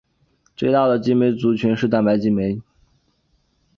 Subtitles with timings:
[0.55, 2.59] 最大的激酶族群是蛋白激酶。